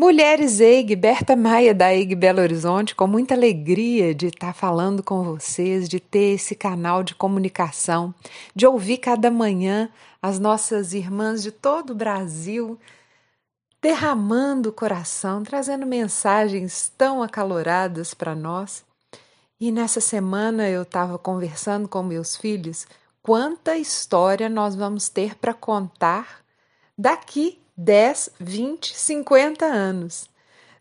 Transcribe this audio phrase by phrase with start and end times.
[0.00, 5.24] Mulheres EIG, Berta Maia da EIG Belo Horizonte, com muita alegria de estar falando com
[5.24, 8.14] vocês, de ter esse canal de comunicação,
[8.54, 9.90] de ouvir cada manhã
[10.22, 12.78] as nossas irmãs de todo o Brasil
[13.82, 18.84] derramando o coração, trazendo mensagens tão acaloradas para nós.
[19.58, 22.86] E nessa semana eu estava conversando com meus filhos
[23.20, 26.44] quanta história nós vamos ter para contar
[26.96, 30.28] daqui 10, 20, 50 anos.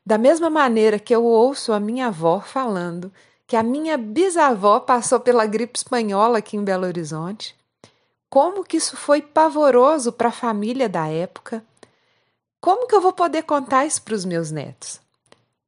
[0.04, 3.14] Da mesma maneira que eu ouço a minha avó falando
[3.46, 7.56] que a minha bisavó passou pela gripe espanhola aqui em Belo Horizonte,
[8.30, 11.64] como que isso foi pavoroso para a família da época,
[12.60, 15.00] como que eu vou poder contar isso para os meus netos?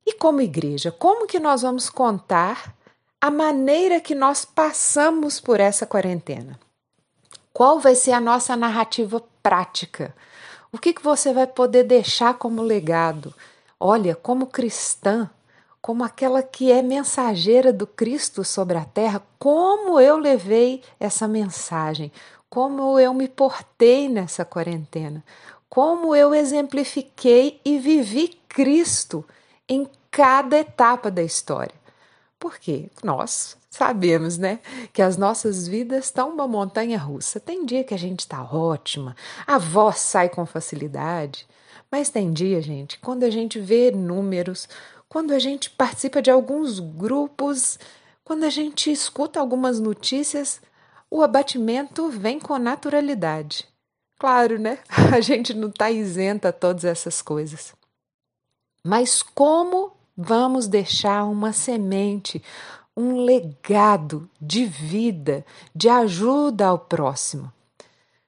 [0.05, 2.75] E como igreja, como que nós vamos contar
[3.21, 6.59] a maneira que nós passamos por essa quarentena?
[7.53, 10.13] Qual vai ser a nossa narrativa prática?
[10.71, 13.33] O que, que você vai poder deixar como legado?
[13.79, 15.27] Olha, como cristã,
[15.81, 22.11] como aquela que é mensageira do Cristo sobre a terra, como eu levei essa mensagem,
[22.51, 25.23] como eu me portei nessa quarentena,
[25.67, 29.25] como eu exemplifiquei e vivi Cristo
[29.67, 31.78] em cada etapa da história.
[32.39, 34.59] Porque nós sabemos, né,
[34.93, 37.39] que as nossas vidas estão uma montanha russa.
[37.39, 39.15] Tem dia que a gente está ótima,
[39.45, 41.45] a voz sai com facilidade,
[41.91, 44.69] mas tem dia, gente, quando a gente vê números,
[45.07, 47.77] quando a gente participa de alguns grupos,
[48.23, 50.61] quando a gente escuta algumas notícias,
[51.09, 53.67] o abatimento vem com naturalidade.
[54.19, 54.77] Claro, né?
[55.15, 57.73] A gente não está isenta a todas essas coisas.
[58.83, 59.88] Mas como
[60.21, 62.43] Vamos deixar uma semente,
[62.95, 67.49] um legado de vida, de ajuda ao próximo.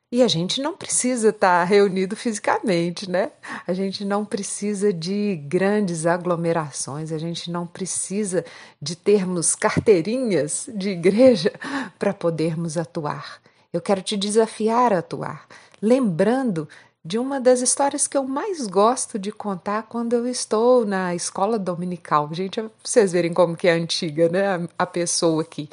[0.10, 3.34] E a gente não precisa estar reunido fisicamente, né?
[3.68, 8.46] A gente não precisa de grandes aglomerações, a gente não precisa
[8.82, 11.52] de termos carteirinhas de igreja
[12.00, 13.42] para podermos atuar.
[13.74, 15.46] Eu quero te desafiar a atuar,
[15.82, 16.70] lembrando
[17.04, 21.58] de uma das histórias que eu mais gosto de contar quando eu estou na escola
[21.58, 22.30] dominical.
[22.32, 24.68] Gente, vocês verem como que é antiga, né?
[24.78, 25.68] A pessoa aqui.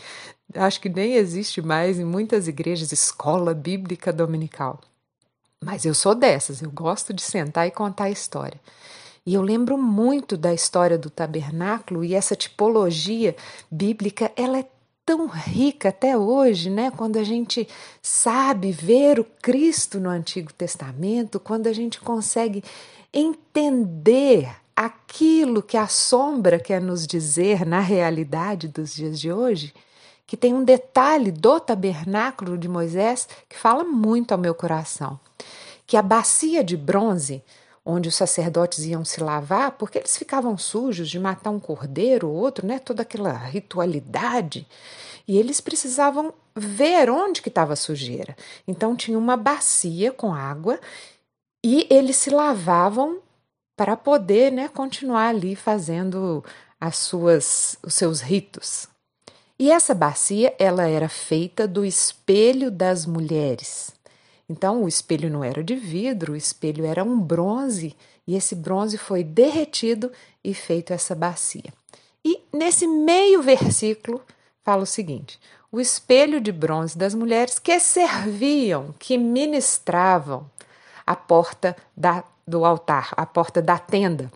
[0.55, 4.81] Acho que nem existe mais em muitas igrejas escola bíblica dominical.
[5.62, 8.59] Mas eu sou dessas, eu gosto de sentar e contar a história.
[9.27, 13.37] E eu lembro muito da história do tabernáculo e essa tipologia
[13.71, 14.67] bíblica, ela é
[15.09, 16.93] tão rica até hoje, né?
[16.95, 17.67] Quando a gente
[18.03, 22.63] sabe ver o Cristo no Antigo Testamento, quando a gente consegue
[23.11, 29.73] entender aquilo que a sombra quer nos dizer na realidade dos dias de hoje,
[30.27, 35.19] que tem um detalhe do tabernáculo de Moisés que fala muito ao meu coração,
[35.87, 37.43] que a bacia de bronze
[37.88, 42.37] onde os sacerdotes iam se lavar, porque eles ficavam sujos de matar um cordeiro ou
[42.37, 42.78] outro, né?
[42.78, 44.66] Toda aquela ritualidade.
[45.26, 48.37] E eles precisavam ver onde que estava a sujeira.
[48.66, 50.78] Então tinha uma bacia com água
[51.65, 53.21] e eles se lavavam
[53.75, 56.44] para poder, né, continuar ali fazendo
[56.78, 58.87] as suas os seus ritos.
[59.59, 63.93] E essa bacia, ela era feita do espelho das mulheres.
[64.49, 67.95] Então, o espelho não era de vidro, o espelho era um bronze,
[68.27, 70.11] e esse bronze foi derretido
[70.43, 71.73] e feito essa bacia.
[72.25, 74.23] E nesse meio versículo
[74.65, 75.39] fala o seguinte:
[75.71, 80.51] o espelho de bronze das mulheres que serviam, que ministravam
[81.07, 84.31] a porta da, do altar, a porta da tenda,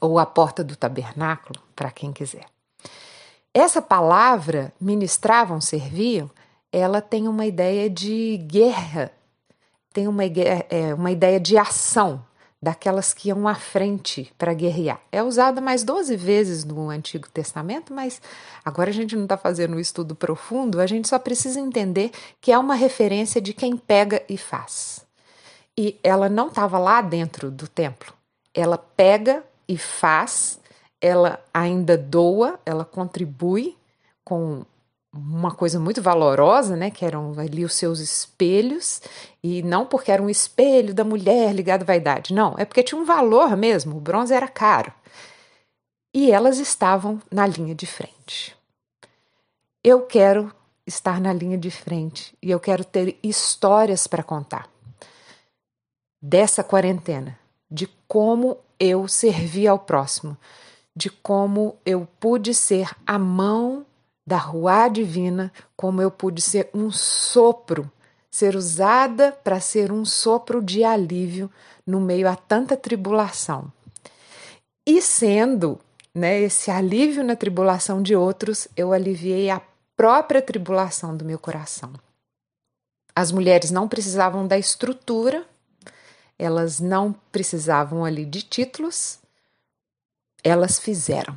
[0.00, 2.46] ou a porta do tabernáculo, para quem quiser.
[3.52, 6.30] Essa palavra, ministravam, serviam,
[6.70, 9.10] ela tem uma ideia de guerra
[9.96, 12.22] tem uma, é, uma ideia de ação,
[12.60, 15.00] daquelas que iam à frente para guerrear.
[15.10, 18.20] É usada mais 12 vezes no Antigo Testamento, mas
[18.62, 22.10] agora a gente não está fazendo um estudo profundo, a gente só precisa entender
[22.42, 25.06] que é uma referência de quem pega e faz.
[25.78, 28.12] E ela não estava lá dentro do templo.
[28.52, 30.60] Ela pega e faz,
[31.00, 33.74] ela ainda doa, ela contribui
[34.22, 34.62] com
[35.16, 39.00] uma coisa muito valorosa, né, que eram ali os seus espelhos,
[39.42, 43.00] e não porque era um espelho da mulher ligado à vaidade, não, é porque tinha
[43.00, 44.92] um valor mesmo, o bronze era caro.
[46.14, 48.56] E elas estavam na linha de frente.
[49.84, 50.52] Eu quero
[50.86, 54.68] estar na linha de frente e eu quero ter histórias para contar
[56.20, 57.38] dessa quarentena,
[57.70, 60.36] de como eu servi ao próximo,
[60.94, 63.85] de como eu pude ser a mão
[64.26, 67.90] da rua divina, como eu pude ser um sopro,
[68.30, 71.50] ser usada para ser um sopro de alívio
[71.86, 73.72] no meio a tanta tribulação.
[74.84, 75.78] E sendo
[76.14, 79.62] né, esse alívio na tribulação de outros, eu aliviei a
[79.96, 81.92] própria tribulação do meu coração.
[83.14, 85.46] As mulheres não precisavam da estrutura,
[86.38, 89.18] elas não precisavam ali de títulos,
[90.44, 91.36] elas fizeram.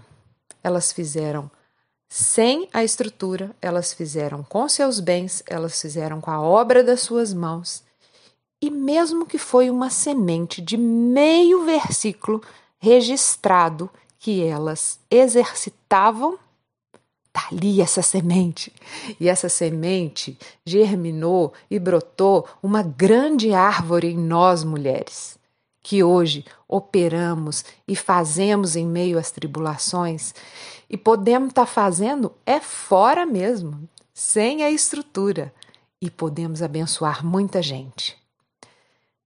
[0.61, 1.49] Elas fizeram
[2.09, 7.31] sem a estrutura, elas fizeram com seus bens, elas fizeram com a obra das suas
[7.31, 7.83] mãos.
[8.59, 12.41] E mesmo que foi uma semente de meio versículo
[12.79, 16.37] registrado que elas exercitavam,
[17.31, 18.73] dali tá essa semente.
[19.19, 25.39] E essa semente germinou e brotou uma grande árvore em nós mulheres
[25.81, 30.35] que hoje operamos e fazemos em meio às tribulações,
[30.89, 35.53] e podemos estar tá fazendo é fora mesmo, sem a estrutura,
[36.01, 38.17] e podemos abençoar muita gente.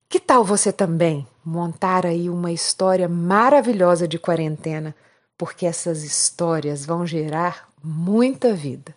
[0.10, 4.96] Que tal você também montar aí uma história maravilhosa de quarentena,
[5.38, 8.94] porque essas histórias vão gerar muita vida.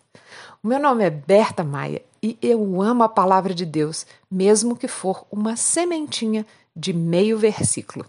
[0.61, 4.87] O meu nome é Berta Maia e eu amo a palavra de Deus, mesmo que
[4.87, 8.05] for uma sementinha de meio versículo.